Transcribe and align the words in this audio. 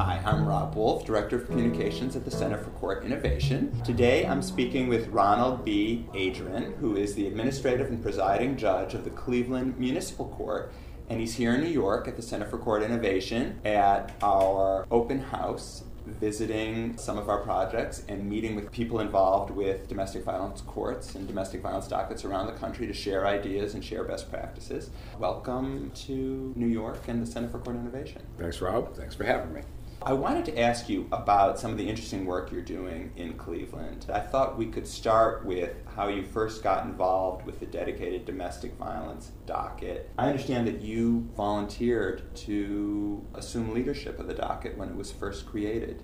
Hi, 0.00 0.18
I'm 0.24 0.46
Rob 0.46 0.76
Wolf, 0.76 1.04
Director 1.04 1.36
of 1.36 1.46
Communications 1.46 2.16
at 2.16 2.24
the 2.24 2.30
Center 2.30 2.56
for 2.56 2.70
Court 2.70 3.04
Innovation. 3.04 3.82
Today 3.82 4.26
I'm 4.26 4.40
speaking 4.40 4.88
with 4.88 5.08
Ronald 5.08 5.62
B. 5.62 6.06
Adrine, 6.14 6.74
who 6.78 6.96
is 6.96 7.14
the 7.14 7.26
administrative 7.26 7.88
and 7.88 8.02
presiding 8.02 8.56
judge 8.56 8.94
of 8.94 9.04
the 9.04 9.10
Cleveland 9.10 9.78
Municipal 9.78 10.28
Court. 10.28 10.72
And 11.10 11.20
he's 11.20 11.34
here 11.34 11.54
in 11.54 11.60
New 11.60 11.68
York 11.68 12.08
at 12.08 12.16
the 12.16 12.22
Center 12.22 12.46
for 12.46 12.56
Court 12.56 12.82
Innovation 12.82 13.60
at 13.62 14.16
our 14.22 14.86
open 14.90 15.20
house 15.20 15.84
visiting 16.06 16.96
some 16.96 17.18
of 17.18 17.28
our 17.28 17.38
projects 17.38 18.02
and 18.08 18.26
meeting 18.26 18.56
with 18.56 18.72
people 18.72 19.00
involved 19.00 19.50
with 19.50 19.86
domestic 19.86 20.24
violence 20.24 20.62
courts 20.62 21.14
and 21.14 21.28
domestic 21.28 21.60
violence 21.60 21.86
dockets 21.86 22.24
around 22.24 22.46
the 22.46 22.52
country 22.52 22.86
to 22.86 22.94
share 22.94 23.26
ideas 23.26 23.74
and 23.74 23.84
share 23.84 24.04
best 24.04 24.30
practices. 24.30 24.88
Welcome 25.18 25.92
to 26.06 26.54
New 26.56 26.68
York 26.68 27.06
and 27.06 27.22
the 27.22 27.30
Center 27.30 27.48
for 27.48 27.58
Court 27.58 27.76
Innovation. 27.76 28.22
Thanks, 28.38 28.62
Rob. 28.62 28.96
Thanks 28.96 29.14
for 29.14 29.24
having 29.24 29.52
me. 29.52 29.60
I 30.02 30.14
wanted 30.14 30.46
to 30.46 30.58
ask 30.58 30.88
you 30.88 31.06
about 31.12 31.58
some 31.58 31.72
of 31.72 31.76
the 31.76 31.86
interesting 31.86 32.24
work 32.24 32.50
you're 32.50 32.62
doing 32.62 33.12
in 33.16 33.34
Cleveland. 33.34 34.06
I 34.10 34.20
thought 34.20 34.56
we 34.56 34.64
could 34.64 34.86
start 34.86 35.44
with 35.44 35.74
how 35.94 36.08
you 36.08 36.22
first 36.22 36.62
got 36.62 36.86
involved 36.86 37.44
with 37.44 37.60
the 37.60 37.66
dedicated 37.66 38.24
domestic 38.24 38.74
violence 38.76 39.32
docket. 39.44 40.10
I 40.16 40.28
understand 40.28 40.66
that 40.68 40.80
you 40.80 41.28
volunteered 41.36 42.34
to 42.36 43.26
assume 43.34 43.74
leadership 43.74 44.18
of 44.18 44.26
the 44.26 44.32
docket 44.32 44.78
when 44.78 44.88
it 44.88 44.96
was 44.96 45.12
first 45.12 45.44
created. 45.44 46.02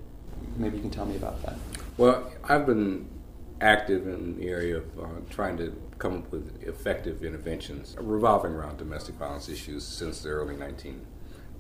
Maybe 0.59 0.77
you 0.77 0.83
can 0.83 0.91
tell 0.91 1.07
me 1.07 1.17
about 1.17 1.43
that. 1.45 1.57
Well, 1.97 2.31
I've 2.45 2.67
been 2.67 3.09
active 3.63 4.07
in 4.07 4.37
the 4.37 4.49
area 4.49 4.77
of 4.77 4.99
uh, 4.99 5.07
trying 5.31 5.57
to 5.57 5.75
come 5.97 6.19
up 6.19 6.31
with 6.31 6.63
effective 6.63 7.25
interventions 7.25 7.97
revolving 7.99 8.53
around 8.53 8.77
domestic 8.77 9.15
violence 9.15 9.49
issues 9.49 9.85
since 9.85 10.21
the 10.21 10.29
early 10.29 10.55
19- 10.55 11.01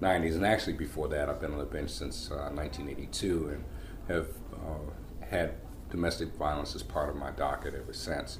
90s, 0.01 0.35
and 0.35 0.47
actually 0.47 0.75
before 0.75 1.09
that, 1.09 1.29
I've 1.29 1.41
been 1.41 1.53
on 1.53 1.59
the 1.59 1.65
bench 1.65 1.91
since 1.91 2.31
uh, 2.31 2.51
1982 2.53 3.49
and 3.49 3.65
have 4.09 4.29
uh, 4.55 5.27
had 5.27 5.55
domestic 5.91 6.35
violence 6.35 6.75
as 6.75 6.83
part 6.83 7.09
of 7.09 7.17
my 7.17 7.31
docket 7.31 7.75
ever 7.75 7.93
since. 7.93 8.39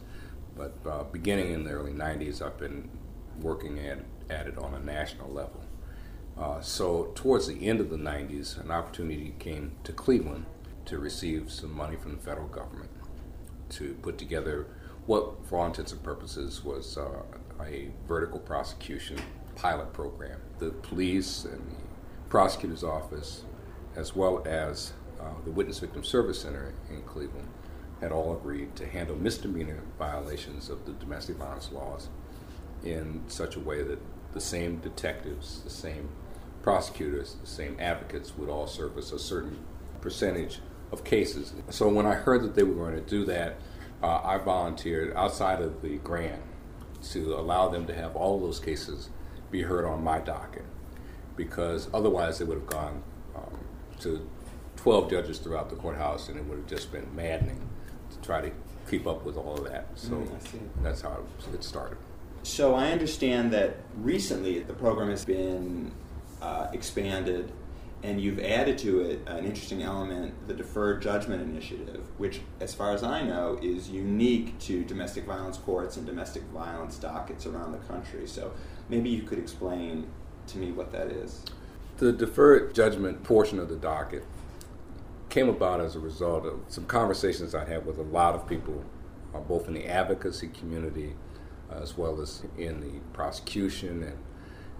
But 0.57 0.77
uh, 0.87 1.05
beginning 1.05 1.53
in 1.53 1.65
the 1.65 1.71
early 1.71 1.93
90s, 1.93 2.43
I've 2.43 2.59
been 2.59 2.89
working 3.41 3.79
at, 3.79 3.99
at 4.31 4.47
it 4.47 4.59
on 4.59 4.75
a 4.75 4.81
national 4.81 5.31
level. 5.31 5.63
Uh, 6.39 6.61
so, 6.61 7.13
towards 7.15 7.47
the 7.47 7.67
end 7.67 7.81
of 7.81 7.89
the 7.89 7.97
90s, 7.97 8.63
an 8.63 8.71
opportunity 8.71 9.35
came 9.39 9.73
to 9.85 9.93
Cleveland 9.93 10.45
to 10.85 10.99
receive 10.99 11.51
some 11.51 11.73
money 11.73 11.97
from 11.97 12.13
the 12.13 12.23
federal 12.23 12.49
government 12.49 12.91
to 13.71 13.95
put 14.03 14.19
together 14.19 14.67
what, 15.07 15.47
for 15.47 15.59
all 15.59 15.67
intents 15.67 15.93
and 15.93 16.03
purposes, 16.03 16.63
was 16.63 16.99
uh, 16.99 17.23
a 17.63 17.89
vertical 18.07 18.39
prosecution 18.39 19.19
pilot 19.57 19.93
program. 19.93 20.41
The 20.59 20.71
police 20.71 21.45
and 21.45 21.59
the 21.71 22.29
prosecutor's 22.29 22.85
office, 22.85 23.43
as 23.97 24.15
well 24.15 24.43
as 24.47 24.93
uh, 25.21 25.25
the 25.45 25.51
Witness 25.51 25.79
Victim 25.79 26.05
Service 26.05 26.41
Center 26.43 26.75
in 26.91 27.03
Cleveland, 27.03 27.49
had 28.01 28.13
all 28.13 28.37
agreed 28.37 28.77
to 28.77 28.87
handle 28.87 29.17
misdemeanor 29.17 29.83
violations 29.99 30.69
of 30.69 30.85
the 30.85 30.93
domestic 30.93 31.37
violence 31.37 31.71
laws 31.73 32.09
in 32.85 33.23
such 33.27 33.57
a 33.57 33.61
way 33.61 33.83
that 33.83 33.99
the 34.35 34.41
same 34.41 34.77
detectives, 34.77 35.63
the 35.63 35.71
same 35.71 36.11
prosecutors, 36.63 37.37
the 37.41 37.47
same 37.47 37.77
advocates 37.81 38.37
would 38.37 38.51
all 38.51 38.67
service 38.67 39.13
a 39.13 39.19
certain 39.19 39.59
percentage 40.01 40.61
of 40.93 41.05
cases. 41.05 41.55
So 41.71 41.89
when 41.89 42.07
I 42.07 42.15
heard 42.15 42.43
that 42.43 42.55
they 42.55 42.63
were 42.63 42.75
going 42.75 42.95
to 42.95 43.11
do 43.11 43.25
that, 43.25 43.57
uh, 44.03 44.21
I 44.23 44.39
volunteered 44.39 45.15
outside 45.17 45.63
of 45.63 45.81
the 45.81 45.97
grant 45.99 46.43
to 47.13 47.35
allow 47.35 47.69
them 47.69 47.87
to 47.87 47.95
have 47.95 48.15
all 48.15 48.39
those 48.39 48.61
cases 48.61 49.09
be 49.51 49.63
heard 49.63 49.85
on 49.85 50.03
my 50.03 50.19
docket 50.19 50.65
because 51.37 51.89
otherwise 51.93 52.41
it 52.41 52.49
would 52.49 52.59
have 52.59 52.67
gone 52.67 53.03
um, 53.35 53.59
to 54.01 54.29
12 54.77 55.11
judges 55.11 55.39
throughout 55.39 55.71
the 55.71 55.77
courthouse 55.77 56.29
and 56.29 56.39
it 56.39 56.45
would 56.47 56.59
have 56.59 56.67
just 56.67 56.93
been 56.93 57.07
maddening 57.15 57.61
to 58.11 58.27
try 58.27 58.41
to 58.41 58.51
keep 58.89 59.07
up 59.07 59.25
with 59.25 59.37
all 59.37 59.57
of 59.57 59.65
that. 59.65 59.87
So 59.95 60.13
mm, 60.13 60.61
that's 60.83 61.03
how 61.03 61.25
it 61.53 61.65
started. 61.65 61.99
So 62.43 62.75
I 62.75 62.93
understand 62.93 63.53
that 63.53 63.77
recently 63.97 64.61
the 64.61 64.73
program 64.73 65.11
has 65.11 65.25
been 65.25 65.93
uh, 66.41 66.69
expanded 66.73 67.53
and 68.03 68.21
you've 68.21 68.39
added 68.39 68.79
to 68.79 69.01
it 69.01 69.21
an 69.27 69.45
interesting 69.45 69.83
element, 69.83 70.33
the 70.47 70.55
Deferred 70.55 71.03
Judgment 71.03 71.43
Initiative, 71.43 72.07
which, 72.19 72.41
as 72.61 72.75
far 72.75 72.93
as 72.93 73.03
I 73.03 73.23
know, 73.23 73.59
is 73.63 73.89
unique 73.89 74.59
to 74.61 74.85
domestic 74.85 75.25
violence 75.25 75.57
courts 75.57 75.97
and 75.97 76.07
domestic 76.07 76.43
violence 76.55 76.99
dockets 76.99 77.47
around 77.47 77.73
the 77.73 77.79
country. 77.79 78.29
So 78.29 78.53
maybe 78.89 79.09
you 79.11 79.23
could 79.23 79.39
explain 79.39 80.07
to 80.49 80.59
me 80.59 80.73
what 80.73 80.93
that 80.93 81.09
is. 81.09 81.45
The 81.99 82.13
deferred 82.13 82.75
judgment 82.75 83.25
portion 83.25 83.59
of 83.59 83.69
the 83.69 83.77
docket 83.77 84.25
came 85.29 85.49
about 85.49 85.81
as 85.81 85.97
a 85.97 86.01
result 86.01 86.47
of 86.47 86.61
some 86.69 86.87
conversations 86.87 87.55
I 87.55 87.65
had 87.65 87.85
with 87.85 87.99
a 87.99 88.03
lot 88.03 88.35
of 88.35 88.49
people, 88.49 88.85
uh, 89.35 89.41
both 89.41 89.67
in 89.69 89.75
the 89.75 89.87
advocacy 89.87 90.49
community 90.49 91.15
as 91.71 91.97
well 91.97 92.21
as 92.21 92.43
in 92.57 92.81
the 92.81 93.01
prosecution 93.13 94.03
and 94.03 94.19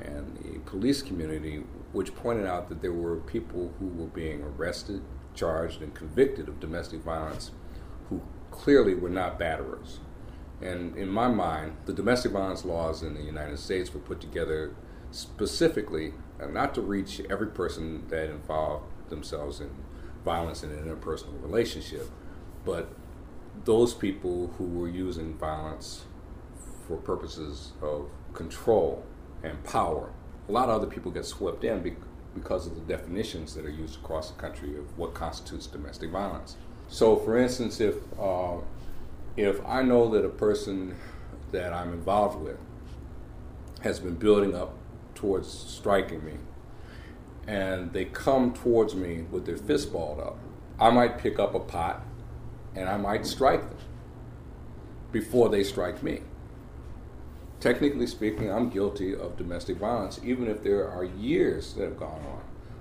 and 0.01 0.37
the 0.37 0.59
police 0.71 1.01
community, 1.01 1.65
which 1.93 2.15
pointed 2.15 2.47
out 2.47 2.69
that 2.69 2.83
there 2.83 2.93
were 2.93 3.17
people 3.17 3.73
who 3.79 3.87
were 3.87 4.09
being 4.09 4.43
arrested, 4.43 5.03
charged, 5.35 5.81
and 5.81 5.95
convicted 5.95 6.49
of 6.49 6.61
domestic 6.61 7.01
violence 7.01 7.51
who 8.11 8.21
clearly 8.51 8.95
were 8.95 9.09
not 9.09 9.39
batterers. 9.39 9.99
And 10.61 10.97
in 10.97 11.09
my 11.09 11.29
mind, 11.29 11.77
the 11.85 11.93
domestic 11.93 12.33
violence 12.33 12.65
laws 12.65 13.03
in 13.03 13.15
the 13.15 13.23
United 13.23 13.59
States 13.59 13.93
were 13.93 14.01
put 14.01 14.21
together 14.21 14.75
specifically 15.11 16.15
uh, 16.41 16.47
not 16.47 16.75
to 16.75 16.81
reach 16.81 17.21
every 17.31 17.49
person 17.49 18.07
that 18.09 18.31
involved 18.31 18.85
themselves 19.09 19.61
in 19.61 19.71
violence 20.25 20.63
in 20.63 20.71
an 20.71 20.85
interpersonal 20.85 21.41
relationship, 21.43 22.11
but 22.65 22.89
those 23.65 23.95
people 23.95 24.53
who 24.59 24.65
were 24.65 24.89
using 24.89 25.37
violence 25.37 26.05
for 26.87 26.97
purposes 26.97 27.73
of 27.83 28.09
control 28.35 29.05
and 29.43 29.63
power. 29.65 30.11
A 30.49 30.53
lot 30.53 30.69
of 30.69 30.77
other 30.77 30.87
people 30.87 31.11
get 31.11 31.25
swept 31.25 31.65
in 31.65 31.97
because 32.35 32.67
of 32.67 32.75
the 32.75 32.81
definitions 32.83 33.55
that 33.55 33.65
are 33.65 33.71
used 33.71 33.97
across 33.97 34.31
the 34.31 34.41
country 34.41 34.77
of 34.77 34.97
what 34.99 35.15
constitutes 35.15 35.67
domestic 35.67 36.11
violence. 36.11 36.57
So, 36.89 37.17
for 37.17 37.37
instance, 37.37 37.81
if 37.81 37.97
uh, 38.21 38.59
if 39.37 39.65
I 39.67 39.83
know 39.83 40.09
that 40.11 40.25
a 40.25 40.29
person 40.29 40.97
that 41.53 41.73
I'm 41.73 41.93
involved 41.93 42.41
with 42.41 42.59
has 43.83 44.01
been 44.01 44.15
building 44.15 44.55
up 44.55 44.75
towards 45.15 45.49
striking 45.49 46.25
me, 46.25 46.35
and 47.47 47.93
they 47.93 48.07
come 48.07 48.53
towards 48.53 48.95
me 48.95 49.23
with 49.31 49.47
their 49.47 49.57
fist 49.57 49.93
balled 49.93 50.21
up, 50.21 50.39
I 50.81 50.91
might 50.91 51.19
pick 51.19 51.39
up 51.39 51.55
a 51.55 51.61
pot 51.61 52.05
and 52.75 52.89
I 52.89 52.97
might 52.97 53.27
strike 53.27 53.63
them 53.63 53.79
before 55.13 55.49
they 55.49 55.63
strike 55.63 56.03
me 56.03 56.21
technically 57.61 58.07
speaking, 58.07 58.51
I'm 58.51 58.71
guilty 58.71 59.15
of 59.15 59.37
domestic 59.37 59.79
violence, 59.79 60.21
even 60.23 60.49
if 60.49 60.63
there 60.63 60.89
are 60.89 61.05
years 61.05 61.73
that 61.75 61.85
have 61.85 61.99
gone 61.99 62.21
on 62.21 62.41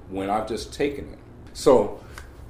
when 0.09 0.29
I've 0.29 0.47
just 0.47 0.73
taken 0.73 1.11
it. 1.11 1.19
So, 1.53 2.03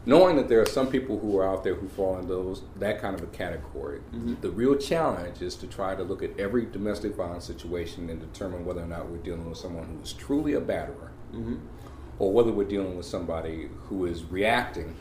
knowing 0.06 0.36
that 0.36 0.50
there 0.50 0.62
are 0.62 0.66
some 0.66 0.88
people 0.88 1.20
who 1.20 1.38
are 1.38 1.48
out 1.48 1.64
there 1.64 1.76
who 1.76 1.88
fall 1.88 2.18
in 2.18 2.28
those 2.28 2.64
that 2.78 3.02
kind 3.02 3.16
of 3.16 3.24
a 3.24 3.28
category, 3.28 4.00
mm-hmm. 4.14 4.36
the 4.42 4.50
real 4.50 4.76
challenge 4.76 5.42
is 5.42 5.56
to 5.56 5.68
try 5.68 5.96
to 5.96 6.04
look 6.04 6.24
at 6.24 6.38
every 6.40 6.66
domestic 6.66 7.16
violence 7.16 7.46
situation 7.46 8.10
and 8.10 8.20
determine 8.20 8.66
whether 8.66 8.82
or 8.82 8.88
not 8.88 9.10
we're 9.10 9.18
dealing 9.18 9.48
with 9.50 9.58
someone 9.58 9.86
who 9.86 10.02
is 10.02 10.14
truly 10.14 10.54
a 10.54 10.62
batterer, 10.62 11.10
mm-hmm. 11.34 11.56
or 12.20 12.32
whether 12.32 12.52
we're 12.52 12.68
dealing 12.68 12.96
with 12.96 13.06
somebody 13.06 13.70
who 13.84 14.06
is 14.06 14.24
reacting 14.24 14.96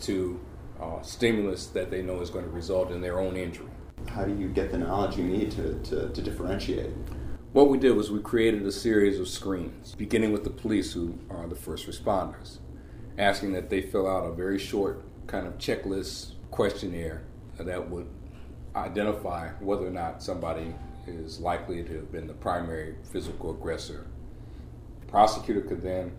to 0.00 0.40
uh, 0.80 1.02
stimulus 1.02 1.66
that 1.66 1.90
they 1.90 2.02
know 2.02 2.20
is 2.20 2.30
going 2.30 2.44
to 2.44 2.50
result 2.50 2.92
in 2.92 3.00
their 3.00 3.18
own 3.18 3.36
injury 3.36 3.68
how 4.10 4.24
do 4.24 4.34
you 4.34 4.48
get 4.48 4.70
the 4.70 4.78
knowledge 4.78 5.16
you 5.16 5.24
need 5.24 5.50
to, 5.52 5.74
to, 5.80 6.08
to 6.08 6.22
differentiate? 6.22 6.90
What 7.52 7.68
we 7.68 7.78
did 7.78 7.92
was 7.92 8.10
we 8.10 8.20
created 8.20 8.66
a 8.66 8.72
series 8.72 9.18
of 9.18 9.28
screens, 9.28 9.94
beginning 9.94 10.32
with 10.32 10.44
the 10.44 10.50
police, 10.50 10.92
who 10.92 11.18
are 11.30 11.46
the 11.46 11.54
first 11.54 11.86
responders, 11.86 12.58
asking 13.18 13.52
that 13.52 13.68
they 13.68 13.82
fill 13.82 14.08
out 14.08 14.24
a 14.24 14.32
very 14.32 14.58
short 14.58 15.02
kind 15.26 15.46
of 15.46 15.58
checklist 15.58 16.34
questionnaire 16.50 17.24
that 17.58 17.90
would 17.90 18.06
identify 18.76 19.48
whether 19.60 19.86
or 19.86 19.90
not 19.90 20.22
somebody 20.22 20.74
is 21.06 21.40
likely 21.40 21.82
to 21.82 21.94
have 21.94 22.12
been 22.12 22.26
the 22.26 22.34
primary 22.34 22.94
physical 23.12 23.50
aggressor. 23.50 24.06
The 25.00 25.06
prosecutor 25.06 25.62
could 25.62 25.82
then 25.82 26.12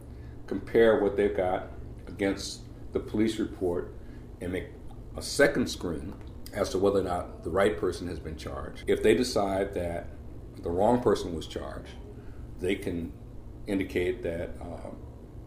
compare 0.48 1.02
what 1.02 1.16
they've 1.16 1.36
got 1.36 1.72
against 2.08 2.62
the 2.92 3.00
police 3.00 3.40
report 3.40 3.94
and 4.42 4.52
make 4.52 4.68
a 5.16 5.22
second 5.22 5.70
screen 5.70 6.14
as 6.54 6.70
to 6.70 6.80
whether 6.80 7.00
or 7.00 7.04
not 7.04 7.44
the 7.44 7.50
right 7.50 7.78
person 7.78 8.08
has 8.08 8.20
been 8.20 8.36
charged. 8.36 8.84
If 8.88 9.04
they 9.04 9.14
decide 9.14 9.74
that 9.76 10.08
the 10.62 10.70
wrong 10.70 11.02
person 11.02 11.36
was 11.36 11.48
charged, 11.48 11.94
they 12.60 12.76
can 12.76 13.14
indicate 13.68 14.24
that 14.24 14.50
uh, 14.60 14.90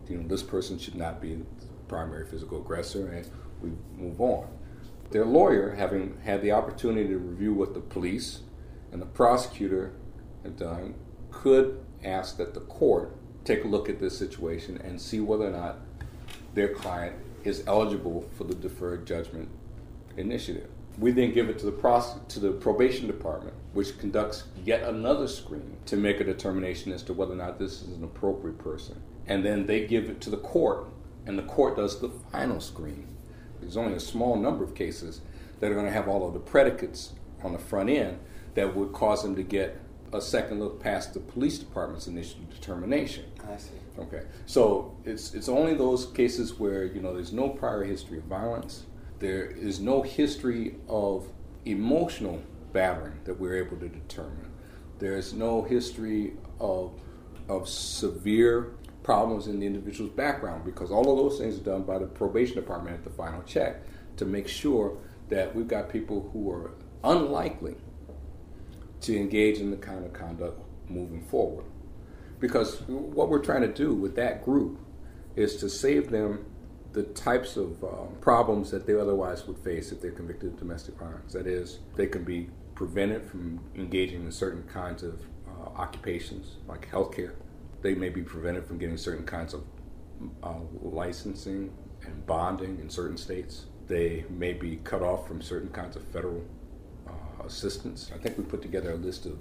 you 0.09 0.19
know 0.19 0.29
this 0.29 0.43
person 0.43 0.79
should 0.79 0.95
not 0.95 1.21
be 1.21 1.35
the 1.35 1.45
primary 1.89 2.27
physical 2.27 2.61
aggressor, 2.61 3.09
and 3.09 3.29
we 3.61 3.71
move 3.97 4.21
on. 4.21 4.49
Their 5.11 5.25
lawyer, 5.25 5.75
having 5.77 6.19
had 6.25 6.41
the 6.43 6.53
opportunity 6.53 7.09
to 7.09 7.19
review 7.19 7.53
what 7.53 7.75
the 7.75 7.81
police 7.81 8.41
and 8.91 9.01
the 9.01 9.07
prosecutor 9.07 9.93
have 10.43 10.57
done, 10.57 10.95
could 11.31 11.85
ask 12.03 12.37
that 12.39 12.55
the 12.55 12.61
court 12.61 13.17
take 13.45 13.65
a 13.65 13.69
look 13.69 13.89
at 13.89 14.01
this 14.01 14.19
situation 14.19 14.81
and 14.83 15.01
see 15.01 15.21
whether 15.21 15.47
or 15.47 15.51
not 15.51 15.81
their 16.55 16.69
client 16.69 17.17
is 17.45 17.65
eligible 17.67 18.29
for 18.37 18.45
the 18.45 18.55
deferred 18.55 19.07
judgment 19.07 19.49
initiative. 20.17 20.69
We 20.99 21.11
then 21.11 21.33
give 21.33 21.49
it 21.49 21.59
to 21.61 21.67
the 21.67 21.73
process, 21.73 22.21
to 22.29 22.41
the 22.41 22.53
probation 22.53 23.07
department, 23.07 23.55
which 23.73 23.99
conducts 23.99 24.45
yet 24.65 24.83
another 24.83 25.27
screen 25.27 25.77
to 25.87 25.97
make 25.97 26.21
a 26.21 26.25
determination 26.25 26.93
as 26.93 27.03
to 27.05 27.15
whether 27.15 27.33
or 27.33 27.37
not 27.37 27.59
this 27.59 27.83
is 27.83 27.97
an 27.97 28.05
appropriate 28.05 28.59
person. 28.59 29.01
And 29.27 29.45
then 29.45 29.67
they 29.67 29.87
give 29.87 30.11
it 30.11 30.21
to 30.23 30.31
the 30.31 30.37
court, 30.37 30.89
and 31.27 31.39
the 31.39 31.45
court 31.45 31.77
does 31.77 32.01
the 32.01 32.11
final 32.31 32.61
screen. 32.61 33.07
There's 33.61 33.77
only 33.77 33.95
a 33.95 34.01
small 34.01 34.37
number 34.37 34.65
of 34.65 34.75
cases 34.75 35.21
that 35.61 35.71
are 35.71 35.75
going 35.75 35.87
to 35.87 35.93
have 35.93 36.09
all 36.09 36.27
of 36.27 36.35
the 36.35 36.41
predicates 36.41 37.13
on 37.45 37.53
the 37.53 37.59
front 37.59 37.89
end 37.89 38.19
that 38.55 38.75
would 38.75 38.93
cause 38.93 39.23
them 39.23 39.37
to 39.37 39.43
get 39.43 39.81
a 40.13 40.21
second 40.21 40.61
look 40.61 40.81
past 40.81 41.15
the 41.15 41.21
police 41.21 41.59
department's 41.59 42.07
initial 42.07 42.41
determination. 42.51 43.25
I 43.49 43.57
see. 43.57 43.71
Okay, 43.99 44.23
so 44.47 44.97
it's 45.05 45.35
it's 45.35 45.49
only 45.49 45.75
those 45.75 46.07
cases 46.07 46.59
where 46.59 46.85
you 46.85 47.01
know 47.01 47.15
there's 47.15 47.33
no 47.33 47.49
prior 47.49 47.85
history 47.85 48.19
of 48.19 48.25
violence, 48.25 48.87
there 49.19 49.45
is 49.45 49.81
no 49.81 50.03
history 50.03 50.77
of 50.89 51.29
emotional 51.65 52.43
battering 52.73 53.21
that 53.25 53.39
we're 53.39 53.57
able 53.57 53.77
to 53.77 53.89
determine. 53.89 54.51
There's 54.99 55.33
no 55.33 55.63
history 55.63 56.35
of 56.59 56.93
of 57.49 57.69
severe 57.69 58.73
problems 59.03 59.47
in 59.47 59.61
the 59.61 59.67
individual's 59.67 60.13
background 60.13 60.65
because 60.65 60.91
all 60.91 61.11
of 61.11 61.17
those 61.19 61.39
things 61.39 61.59
are 61.59 61.65
done 61.65 61.83
by 61.83 61.99
the 61.99 62.07
probation 62.07 62.55
department 62.55 62.97
at 62.97 63.05
the 63.05 63.11
final 63.11 63.43
check 63.43 63.83
to 64.17 64.25
make 64.25 64.49
sure 64.49 64.97
that 65.29 65.55
we've 65.55 65.69
got 65.69 65.89
people 65.89 66.31
who 66.33 66.51
are 66.51 66.73
unlikely 67.05 67.77
to 69.01 69.17
engage 69.17 69.59
in 69.59 69.71
the 69.71 69.77
kind 69.77 70.05
of 70.05 70.13
conduct 70.13 70.61
moving 70.89 71.23
forward. 71.25 71.65
Because 72.39 72.83
what 72.87 73.29
we're 73.29 73.43
trying 73.43 73.63
to 73.63 73.73
do 73.73 73.95
with 73.95 74.17
that 74.17 74.45
group 74.45 74.79
is 75.37 75.57
to 75.57 75.69
save 75.69 76.11
them 76.11 76.45
the 76.93 77.03
types 77.03 77.57
of 77.57 77.83
um, 77.83 78.17
problems 78.21 78.71
that 78.71 78.87
they 78.87 78.95
otherwise 78.95 79.47
would 79.47 79.59
face 79.59 79.93
if 79.93 80.01
they're 80.01 80.11
convicted 80.11 80.53
of 80.53 80.59
domestic 80.59 80.97
violence. 80.97 81.33
That 81.33 81.47
is, 81.47 81.79
they 81.97 82.07
can 82.07 82.25
be 82.25 82.51
prevented 82.75 83.29
from 83.29 83.61
engaging 83.75 84.25
in 84.25 84.33
certain 84.33 84.65
kinds 84.65 85.03
of 85.03 85.23
uh, 85.47 85.69
occupations 85.77 86.57
like 86.69 86.91
healthcare. 86.91 87.33
They 87.83 87.95
may 87.95 88.09
be 88.09 88.23
prevented 88.23 88.65
from 88.65 88.79
getting 88.79 88.97
certain 88.97 89.27
kinds 89.27 89.55
of 89.55 89.65
uh, 90.43 90.61
licensing 90.81 91.73
and 92.05 92.27
bonding 92.27 92.79
in 92.81 92.89
certain 92.89 93.17
states. 93.17 93.67
They 93.87 94.25
may 94.31 94.53
be 94.53 94.77
cut 94.85 95.03
off 95.03 95.27
from 95.27 95.43
certain 95.43 95.71
kinds 95.71 95.97
of 95.97 96.05
federal 96.05 96.45
uh, 97.07 97.45
assistance. 97.45 98.11
I 98.15 98.19
think 98.19 98.39
we 98.39 98.45
put 98.45 98.63
together 98.63 98.93
a 98.93 98.97
list 98.97 99.27
of 99.27 99.39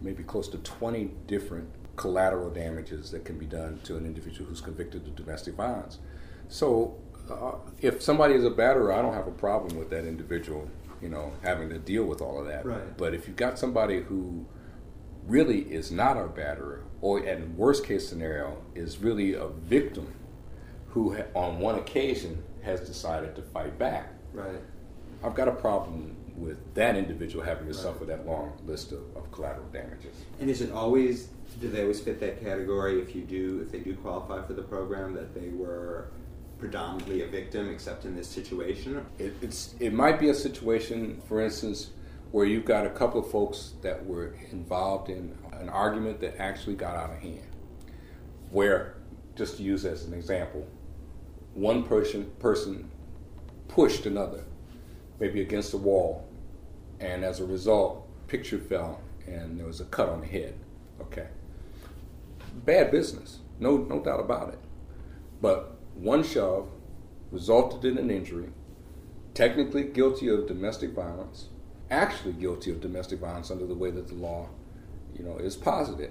maybe 0.00 0.22
close 0.22 0.48
to 0.48 0.58
20 0.58 1.10
different 1.26 1.68
collateral 1.96 2.50
damages 2.50 3.10
that 3.10 3.24
can 3.24 3.38
be 3.38 3.46
done 3.46 3.80
to 3.84 3.96
an 3.96 4.04
individual 4.04 4.48
who's 4.48 4.60
convicted 4.60 5.06
of 5.06 5.14
domestic 5.14 5.54
violence. 5.54 5.98
So, 6.48 6.96
uh, 7.30 7.52
if 7.80 8.02
somebody 8.02 8.34
is 8.34 8.44
a 8.44 8.50
batterer, 8.50 8.96
I 8.96 9.00
don't 9.00 9.14
have 9.14 9.26
a 9.26 9.32
problem 9.32 9.78
with 9.78 9.90
that 9.90 10.04
individual, 10.04 10.68
you 11.00 11.08
know, 11.08 11.32
having 11.42 11.68
to 11.70 11.78
deal 11.78 12.04
with 12.04 12.20
all 12.20 12.38
of 12.38 12.46
that. 12.46 12.66
Right. 12.66 12.96
But 12.96 13.14
if 13.14 13.26
you've 13.26 13.36
got 13.36 13.58
somebody 13.58 14.02
who 14.02 14.46
really 15.26 15.60
is 15.60 15.90
not 15.90 16.16
a 16.16 16.24
batterer, 16.24 16.80
or 17.00 17.20
in 17.20 17.56
worst 17.56 17.84
case 17.84 18.08
scenario, 18.08 18.62
is 18.74 18.98
really 18.98 19.34
a 19.34 19.46
victim 19.48 20.12
who, 20.88 21.14
ha- 21.16 21.24
on 21.34 21.58
one 21.58 21.76
occasion, 21.76 22.42
has 22.62 22.80
decided 22.80 23.34
to 23.36 23.42
fight 23.42 23.78
back, 23.78 24.10
Right. 24.32 24.60
I've 25.22 25.34
got 25.34 25.46
a 25.48 25.52
problem 25.52 26.16
with 26.36 26.74
that 26.74 26.96
individual 26.96 27.44
having 27.44 27.68
to 27.68 27.74
suffer 27.74 28.04
that 28.06 28.26
long 28.26 28.52
list 28.66 28.90
of, 28.92 28.98
of 29.16 29.30
collateral 29.30 29.66
damages. 29.68 30.16
And 30.40 30.50
is 30.50 30.60
it 30.60 30.72
always? 30.72 31.28
Do 31.60 31.68
they 31.68 31.82
always 31.82 32.00
fit 32.00 32.18
that 32.20 32.42
category? 32.42 33.00
If 33.00 33.14
you 33.14 33.22
do, 33.22 33.60
if 33.62 33.70
they 33.70 33.78
do 33.78 33.94
qualify 33.94 34.44
for 34.44 34.52
the 34.54 34.62
program, 34.62 35.14
that 35.14 35.32
they 35.32 35.48
were 35.50 36.08
predominantly 36.58 37.22
a 37.22 37.28
victim, 37.28 37.70
except 37.70 38.04
in 38.04 38.16
this 38.16 38.26
situation. 38.26 39.06
It, 39.18 39.34
it's 39.40 39.76
it 39.78 39.92
might 39.92 40.18
be 40.18 40.30
a 40.30 40.34
situation, 40.34 41.22
for 41.28 41.40
instance, 41.40 41.90
where 42.34 42.44
you've 42.44 42.64
got 42.64 42.84
a 42.84 42.90
couple 42.90 43.20
of 43.20 43.30
folks 43.30 43.74
that 43.80 44.04
were 44.04 44.34
involved 44.50 45.08
in 45.08 45.38
an 45.52 45.68
argument 45.68 46.18
that 46.18 46.36
actually 46.40 46.74
got 46.74 46.96
out 46.96 47.08
of 47.08 47.18
hand. 47.18 47.46
Where, 48.50 48.96
just 49.36 49.58
to 49.58 49.62
use 49.62 49.84
as 49.84 50.04
an 50.04 50.12
example, 50.12 50.66
one 51.52 51.84
person 51.84 52.32
person 52.40 52.90
pushed 53.68 54.06
another, 54.06 54.42
maybe 55.20 55.42
against 55.42 55.74
a 55.74 55.76
wall, 55.76 56.28
and 56.98 57.24
as 57.24 57.38
a 57.38 57.44
result, 57.44 58.04
picture 58.26 58.58
fell 58.58 59.00
and 59.28 59.56
there 59.56 59.68
was 59.68 59.80
a 59.80 59.84
cut 59.84 60.08
on 60.08 60.20
the 60.20 60.26
head. 60.26 60.58
Okay, 61.02 61.28
bad 62.64 62.90
business, 62.90 63.38
no 63.60 63.76
no 63.76 64.00
doubt 64.02 64.18
about 64.18 64.48
it. 64.48 64.58
But 65.40 65.76
one 65.94 66.24
shove 66.24 66.68
resulted 67.30 67.84
in 67.84 67.96
an 67.96 68.10
injury, 68.10 68.48
technically 69.34 69.84
guilty 69.84 70.26
of 70.26 70.48
domestic 70.48 70.90
violence, 70.94 71.50
actually 71.94 72.34
guilty 72.34 72.70
of 72.70 72.80
domestic 72.80 73.20
violence 73.20 73.50
under 73.50 73.66
the 73.66 73.74
way 73.74 73.90
that 73.90 74.08
the 74.08 74.14
law, 74.14 74.48
you 75.16 75.24
know, 75.24 75.38
is 75.38 75.56
posited. 75.56 76.10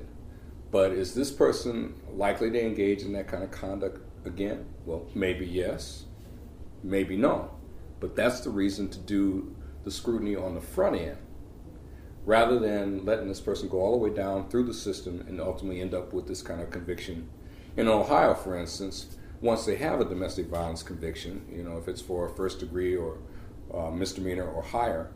But 0.71 0.91
is 0.91 1.13
this 1.13 1.31
person 1.31 1.93
likely 2.11 2.49
to 2.49 2.65
engage 2.65 3.03
in 3.03 3.13
that 3.13 3.27
kind 3.27 3.43
of 3.43 3.51
conduct 3.51 3.99
again? 4.25 4.65
Well, 4.85 5.05
maybe 5.13 5.45
yes, 5.45 6.05
maybe 6.81 7.15
no. 7.15 7.51
But 7.99 8.15
that's 8.15 8.39
the 8.41 8.49
reason 8.49 8.89
to 8.89 8.99
do 8.99 9.55
the 9.83 9.91
scrutiny 9.91 10.35
on 10.35 10.55
the 10.55 10.61
front 10.61 10.95
end 10.95 11.17
rather 12.25 12.57
than 12.57 13.05
letting 13.05 13.27
this 13.27 13.41
person 13.41 13.67
go 13.67 13.79
all 13.79 13.91
the 13.91 13.97
way 13.97 14.09
down 14.09 14.49
through 14.49 14.63
the 14.63 14.73
system 14.73 15.23
and 15.27 15.41
ultimately 15.41 15.81
end 15.81 15.93
up 15.93 16.13
with 16.13 16.27
this 16.27 16.41
kind 16.41 16.61
of 16.61 16.69
conviction. 16.69 17.29
In 17.75 17.87
Ohio, 17.87 18.33
for 18.33 18.57
instance, 18.57 19.17
once 19.41 19.65
they 19.65 19.75
have 19.75 19.99
a 19.99 20.05
domestic 20.05 20.47
violence 20.47 20.83
conviction, 20.83 21.45
you 21.51 21.63
know, 21.63 21.77
if 21.77 21.87
it's 21.87 22.01
for 22.01 22.25
a 22.25 22.29
first 22.29 22.59
degree 22.59 22.95
or 22.95 23.17
uh, 23.73 23.91
misdemeanor 23.91 24.49
or 24.49 24.63
higher, 24.63 25.11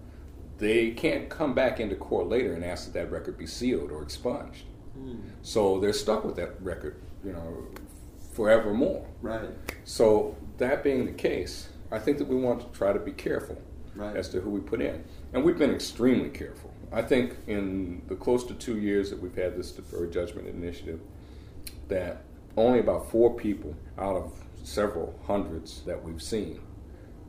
they 0.58 0.92
can't 0.92 1.30
come 1.30 1.54
back 1.54 1.80
into 1.80 1.96
court 1.96 2.28
later 2.28 2.54
and 2.54 2.64
ask 2.64 2.86
that 2.86 2.94
that 2.94 3.12
record 3.12 3.38
be 3.38 3.46
sealed 3.46 3.92
or 3.92 4.02
expunged. 4.02 4.64
Hmm. 4.96 5.18
So 5.44 5.80
they're 5.80 5.94
stuck 5.94 6.24
with 6.24 6.36
that 6.38 6.62
record, 6.62 7.00
you 7.24 7.34
know, 7.34 7.68
forevermore. 8.34 9.06
Right. 9.22 9.50
So 9.86 10.36
that 10.58 10.84
being 10.84 11.06
the 11.06 11.12
case, 11.12 11.70
I 11.92 12.00
think 12.00 12.18
that 12.18 12.28
we 12.28 12.36
want 12.36 12.62
to 12.62 12.78
try 12.78 12.94
to 12.94 13.00
be 13.00 13.12
careful 13.12 13.62
Right. 13.96 14.16
as 14.16 14.30
to 14.30 14.42
who 14.42 14.52
we 14.52 14.60
put 14.60 14.80
in, 14.82 15.04
and 15.34 15.44
we've 15.44 15.58
been 15.58 15.74
extremely 15.74 16.30
careful. 16.30 16.72
I 16.92 17.02
think 17.02 17.36
in 17.48 18.04
the 18.08 18.16
close 18.16 18.44
to 18.46 18.54
two 18.54 18.78
years 18.78 19.10
that 19.10 19.20
we've 19.20 19.36
had 19.36 19.58
this 19.58 19.72
deferred 19.72 20.12
judgment 20.12 20.48
initiative, 20.48 21.00
that 21.88 22.22
only 22.56 22.80
about 22.80 23.10
four 23.10 23.34
people 23.36 23.76
out 23.98 24.16
of 24.16 24.32
several 24.64 25.20
hundreds 25.26 25.82
that 25.88 26.04
we've 26.04 26.22
seen 26.22 26.60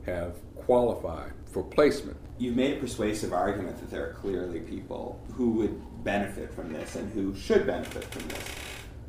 have 0.09 0.35
qualified 0.55 1.31
for 1.45 1.63
placement. 1.63 2.17
You've 2.37 2.55
made 2.55 2.77
a 2.77 2.79
persuasive 2.79 3.33
argument 3.33 3.79
that 3.79 3.89
there 3.89 4.07
are 4.07 4.13
clearly 4.13 4.59
people 4.59 5.19
who 5.33 5.51
would 5.51 6.03
benefit 6.03 6.53
from 6.53 6.71
this 6.71 6.95
and 6.95 7.11
who 7.13 7.35
should 7.35 7.65
benefit 7.65 8.05
from 8.05 8.27
this. 8.27 8.45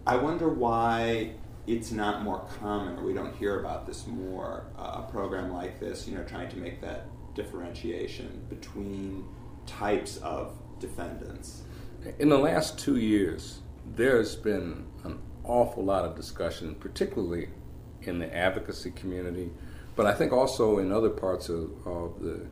I 0.06 0.16
wonder 0.16 0.48
why 0.48 1.32
it's 1.66 1.92
not 1.92 2.22
more 2.22 2.46
common 2.60 2.98
or 2.98 3.04
we 3.04 3.12
don't 3.12 3.34
hear 3.36 3.60
about 3.60 3.86
this 3.86 4.06
more, 4.06 4.64
uh, 4.78 5.02
a 5.06 5.08
program 5.10 5.52
like 5.52 5.78
this, 5.78 6.08
you 6.08 6.16
know, 6.16 6.24
trying 6.24 6.48
to 6.48 6.56
make 6.56 6.80
that 6.80 7.06
differentiation 7.34 8.44
between 8.48 9.24
types 9.66 10.16
of 10.18 10.58
defendants. 10.80 11.62
In 12.18 12.28
the 12.28 12.38
last 12.38 12.78
two 12.78 12.96
years, 12.96 13.60
there's 13.94 14.34
been 14.34 14.86
an 15.04 15.18
awful 15.44 15.84
lot 15.84 16.04
of 16.04 16.16
discussion, 16.16 16.74
particularly 16.74 17.50
in 18.02 18.18
the 18.18 18.34
advocacy 18.34 18.90
community, 18.92 19.50
but 19.96 20.06
I 20.06 20.14
think 20.14 20.32
also 20.32 20.78
in 20.78 20.92
other 20.92 21.10
parts 21.10 21.48
of, 21.48 21.70
of 21.86 22.20
the 22.20 22.46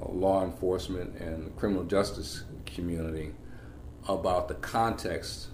uh, 0.00 0.10
law 0.10 0.44
enforcement 0.44 1.16
and 1.20 1.54
criminal 1.56 1.84
justice 1.84 2.44
community 2.66 3.32
about 4.08 4.48
the 4.48 4.54
context 4.54 5.48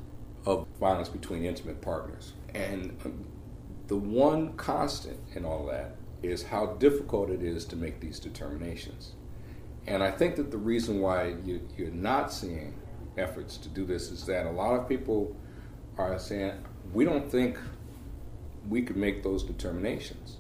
of 0.47 0.67
violence 0.79 1.09
between 1.09 1.45
intimate 1.45 1.81
partners. 1.81 2.35
And 2.55 2.97
um, 3.05 3.27
the 3.89 3.97
one 3.97 4.53
constant 4.55 5.19
in 5.35 5.45
all 5.45 5.67
that 5.67 5.97
is 6.23 6.43
how 6.43 6.67
difficult 6.67 7.31
it 7.31 7.43
is 7.43 7.65
to 7.67 7.77
make 7.77 8.01
these 8.01 8.19
determinations. 8.19 9.13
And 9.87 10.03
I 10.03 10.11
think 10.11 10.37
that 10.37 10.51
the 10.51 10.59
reason 10.59 11.01
why 11.01 11.35
you, 11.45 11.61
you're 11.77 11.91
not 11.91 12.33
seeing 12.33 12.75
efforts 13.19 13.57
to 13.59 13.69
do 13.69 13.85
this 13.85 14.11
is 14.11 14.25
that 14.27 14.47
a 14.47 14.51
lot 14.51 14.75
of 14.75 14.89
people 14.89 15.37
are 15.99 16.19
saying, 16.19 16.53
we 16.93 17.05
don't 17.05 17.31
think 17.31 17.59
we 18.69 18.83
could 18.83 18.97
make 18.97 19.23
those 19.23 19.43
determinations. 19.43 20.39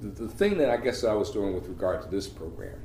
The, 0.00 0.28
thing 0.28 0.56
that 0.58 0.70
I 0.70 0.78
guess 0.78 1.04
I 1.04 1.12
was 1.12 1.30
doing 1.30 1.54
with 1.54 1.68
regard 1.68 2.02
to 2.02 2.08
this 2.08 2.26
program, 2.26 2.78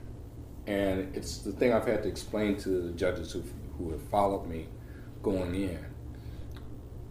and 0.68 1.16
it's 1.16 1.38
the 1.40 1.54
thing 1.54 1.74
I've 1.74 1.88
had 1.88 2.04
to 2.04 2.10
explain 2.10 2.58
to 2.58 2.70
the 2.70 2.92
judges 2.92 3.32
who 3.32 3.44
who 3.78 3.92
have 3.92 4.02
followed 4.04 4.48
me 4.48 4.68
going 5.22 5.56
in, 5.56 5.86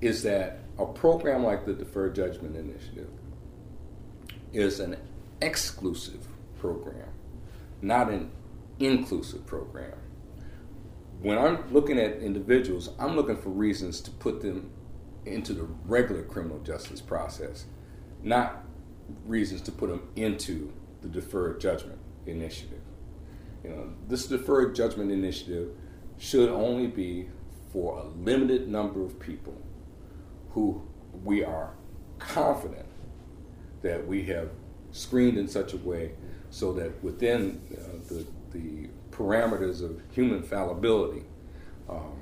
is 0.01 0.23
that 0.23 0.61
a 0.79 0.87
program 0.87 1.45
like 1.45 1.65
the 1.65 1.73
Deferred 1.73 2.15
Judgment 2.15 2.57
Initiative 2.57 3.09
is 4.53 4.81
an 4.81 4.97
exclusive 5.41 6.27
program, 6.59 7.09
not 7.83 8.11
an 8.11 8.31
inclusive 8.79 9.47
program. 9.47 9.95
When 11.21 11.39
I'm 11.39 11.73
looking 11.73 11.99
at 11.99 12.19
individuals, 12.19 12.91
I'm 12.99 13.17
looking 13.17 13.37
for 13.37 13.51
reasons 13.51 14.01
to 14.03 14.11
put 14.11 14.43
them 14.43 14.71
into 15.25 15.55
the 15.55 15.65
regular 15.87 16.23
criminal 16.23 16.59
justice 16.61 17.01
process, 17.01 17.65
not 18.23 18.63
reasons 19.27 19.61
to 19.63 19.73
put 19.73 19.89
them 19.89 20.09
into 20.17 20.73
the 21.03 21.09
deferred 21.09 21.61
judgment 21.61 21.99
initiative. 22.27 22.81
You 23.63 23.71
know, 23.71 23.93
this 24.09 24.27
deferred 24.27 24.75
judgment 24.75 25.11
initiative 25.11 25.71
should 26.19 26.49
only 26.49 26.87
be 26.87 27.29
for 27.73 27.99
a 27.99 28.05
limited 28.05 28.69
number 28.69 29.03
of 29.03 29.19
people 29.19 29.61
who 30.51 30.83
we 31.25 31.45
are 31.45 31.75
confident 32.19 32.87
that 33.83 34.07
we 34.07 34.23
have 34.25 34.51
screened 34.93 35.37
in 35.37 35.49
such 35.49 35.75
a 35.75 35.77
way 35.79 36.13
so 36.51 36.73
that 36.73 37.03
within 37.03 37.61
uh, 37.73 37.99
the, 38.09 38.27
the 38.57 38.89
parameters 39.11 39.83
of 39.83 40.01
human 40.13 40.43
fallibility, 40.43 41.25
um, 41.89 42.15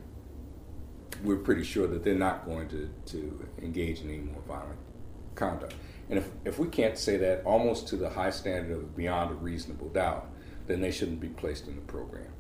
we're 1.22 1.36
pretty 1.36 1.62
sure 1.62 1.86
that 1.86 2.02
they're 2.02 2.14
not 2.14 2.46
going 2.46 2.68
to, 2.68 2.88
to 3.06 3.48
engage 3.60 4.00
in 4.00 4.08
any 4.08 4.18
more 4.18 4.40
violent 4.48 4.78
conduct. 5.34 5.74
And 6.08 6.18
if, 6.18 6.28
if 6.44 6.58
we 6.58 6.68
can't 6.68 6.98
say 6.98 7.16
that 7.18 7.42
almost 7.44 7.88
to 7.88 7.96
the 7.96 8.10
high 8.10 8.30
standard 8.30 8.76
of 8.76 8.96
beyond 8.96 9.30
a 9.30 9.34
reasonable 9.34 9.88
doubt, 9.88 10.28
then 10.66 10.80
they 10.80 10.90
shouldn't 10.90 11.20
be 11.20 11.28
placed 11.28 11.68
in 11.68 11.76
the 11.76 11.82
program. 11.82 12.30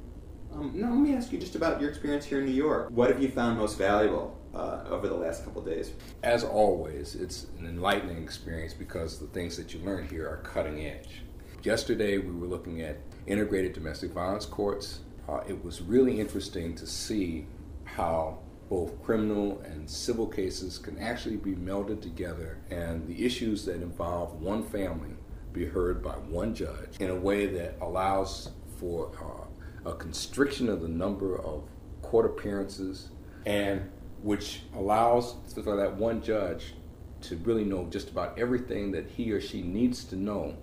Um, 0.52 0.72
now, 0.74 0.90
let 0.90 0.98
me 0.98 1.14
ask 1.14 1.32
you 1.32 1.38
just 1.38 1.54
about 1.54 1.80
your 1.80 1.88
experience 1.88 2.26
here 2.26 2.40
in 2.40 2.44
New 2.44 2.52
York. 2.52 2.90
What 2.90 3.08
have 3.08 3.22
you 3.22 3.30
found 3.30 3.58
most 3.58 3.78
valuable 3.78 4.38
uh, 4.54 4.84
over 4.90 5.08
the 5.08 5.14
last 5.14 5.44
couple 5.44 5.62
days? 5.62 5.92
As 6.22 6.44
always, 6.44 7.14
it's 7.14 7.46
an 7.58 7.66
enlightening 7.66 8.22
experience 8.22 8.74
because 8.74 9.18
the 9.18 9.28
things 9.28 9.56
that 9.56 9.72
you 9.72 9.80
learn 9.80 10.06
here 10.08 10.28
are 10.28 10.38
cutting 10.38 10.84
edge. 10.84 11.22
Yesterday, 11.62 12.18
we 12.18 12.32
were 12.32 12.46
looking 12.46 12.82
at 12.82 12.98
integrated 13.26 13.72
domestic 13.72 14.10
violence 14.10 14.44
courts. 14.44 15.00
Uh, 15.28 15.40
it 15.48 15.64
was 15.64 15.80
really 15.80 16.20
interesting 16.20 16.74
to 16.74 16.86
see 16.86 17.46
how 17.84 18.38
both 18.72 19.02
criminal 19.02 19.60
and 19.66 19.88
civil 19.88 20.26
cases 20.26 20.78
can 20.78 20.98
actually 20.98 21.36
be 21.36 21.52
melded 21.52 22.00
together 22.00 22.56
and 22.70 23.06
the 23.06 23.22
issues 23.22 23.66
that 23.66 23.74
involve 23.82 24.32
one 24.40 24.62
family 24.62 25.10
be 25.52 25.66
heard 25.66 26.02
by 26.02 26.14
one 26.14 26.54
judge 26.54 26.96
in 26.98 27.10
a 27.10 27.14
way 27.14 27.44
that 27.44 27.76
allows 27.82 28.48
for 28.78 29.10
uh, 29.20 29.90
a 29.90 29.94
constriction 29.96 30.70
of 30.70 30.80
the 30.80 30.88
number 30.88 31.38
of 31.40 31.64
court 32.00 32.24
appearances 32.24 33.10
and 33.44 33.90
which 34.22 34.62
allows 34.74 35.34
for 35.62 35.76
that 35.76 35.94
one 35.94 36.22
judge 36.22 36.72
to 37.20 37.36
really 37.44 37.64
know 37.64 37.86
just 37.90 38.08
about 38.08 38.38
everything 38.38 38.90
that 38.90 39.06
he 39.06 39.32
or 39.32 39.40
she 39.42 39.60
needs 39.60 40.02
to 40.02 40.16
know 40.16 40.56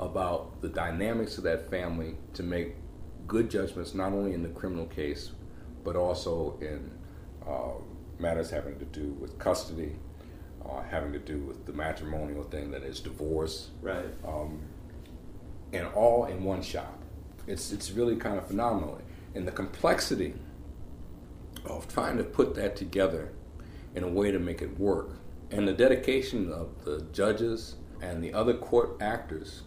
about 0.00 0.60
the 0.62 0.68
dynamics 0.68 1.38
of 1.38 1.44
that 1.44 1.70
family 1.70 2.16
to 2.34 2.42
make 2.42 2.74
good 3.28 3.48
judgments 3.48 3.94
not 3.94 4.12
only 4.12 4.34
in 4.34 4.42
the 4.42 4.48
criminal 4.48 4.86
case 4.86 5.30
but 5.84 5.94
also 5.94 6.58
in 6.60 6.90
matters 8.22 8.50
having 8.50 8.78
to 8.78 8.84
do 8.86 9.16
with 9.20 9.38
custody, 9.38 9.96
uh, 10.64 10.82
having 10.82 11.12
to 11.12 11.18
do 11.18 11.38
with 11.38 11.66
the 11.66 11.72
matrimonial 11.72 12.44
thing 12.44 12.70
that 12.70 12.82
is 12.82 13.00
divorce, 13.00 13.70
right? 13.82 14.06
Um, 14.26 14.62
and 15.72 15.86
all 15.88 16.26
in 16.26 16.44
one 16.44 16.62
shop. 16.62 17.02
It's 17.46 17.72
it's 17.72 17.90
really 17.90 18.16
kind 18.16 18.38
of 18.38 18.46
phenomenal, 18.46 19.00
and 19.34 19.46
the 19.46 19.52
complexity 19.52 20.34
of 21.64 21.92
trying 21.92 22.16
to 22.18 22.24
put 22.24 22.54
that 22.54 22.76
together 22.76 23.32
in 23.94 24.04
a 24.04 24.08
way 24.08 24.30
to 24.30 24.38
make 24.38 24.62
it 24.62 24.78
work, 24.78 25.10
and 25.50 25.66
the 25.66 25.72
dedication 25.72 26.52
of 26.52 26.84
the 26.84 27.06
judges 27.12 27.76
and 28.00 28.22
the 28.22 28.32
other 28.32 28.54
court 28.54 28.96
actors, 29.00 29.62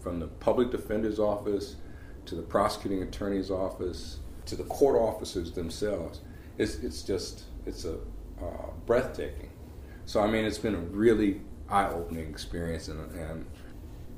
from 0.00 0.18
the 0.18 0.26
public 0.26 0.70
defender's 0.70 1.18
office 1.18 1.76
to 2.26 2.34
the 2.34 2.42
prosecuting 2.42 3.02
attorney's 3.02 3.50
office 3.50 4.18
to 4.46 4.56
the 4.56 4.64
court 4.64 4.96
officers 4.96 5.52
themselves 5.52 6.20
it's, 6.58 6.76
it's 6.76 7.02
just 7.02 7.44
it's 7.64 7.84
a 7.84 7.94
uh, 8.40 8.70
breathtaking. 8.86 9.50
So 10.04 10.20
I 10.20 10.26
mean, 10.26 10.44
it's 10.44 10.58
been 10.58 10.74
a 10.74 10.78
really 10.78 11.40
eye-opening 11.68 12.28
experience, 12.30 12.88
and, 12.88 13.10
and 13.14 13.46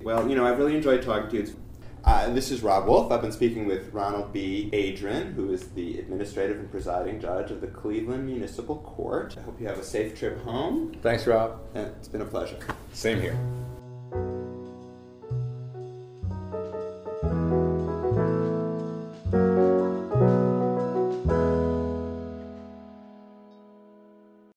well, 0.02 0.28
you 0.28 0.37
know, 0.37 0.47
I've 0.47 0.59
really 0.59 0.76
enjoyed 0.76 1.02
talking 1.02 1.30
to 1.30 1.37
you. 1.37 1.57
Uh, 2.04 2.30
this 2.30 2.50
is 2.50 2.62
Rob 2.62 2.87
Wolf. 2.87 3.11
I've 3.11 3.21
been 3.21 3.33
speaking 3.33 3.66
with 3.66 3.92
Ronald 3.92 4.33
B. 4.33 4.71
Adrine, 4.73 5.35
who 5.35 5.52
is 5.52 5.68
the 5.71 5.99
administrative 5.99 6.59
and 6.59 6.71
presiding 6.71 7.21
judge 7.21 7.50
of 7.50 7.61
the 7.61 7.66
Cleveland 7.66 8.25
Municipal 8.25 8.76
Court. 8.76 9.35
I 9.37 9.42
hope 9.42 9.61
you 9.61 9.66
have 9.66 9.78
a 9.78 9.85
safe 9.85 10.16
trip 10.16 10.40
home. 10.42 10.95
Thanks, 11.02 11.26
Rob. 11.26 11.61
And 11.75 11.88
it's 11.99 12.09
been 12.09 12.23
a 12.23 12.26
pleasure. 12.26 12.59
Same 12.92 13.21
here. 13.21 13.37